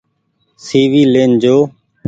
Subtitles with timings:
[0.65, 1.55] سي وي لين جو۔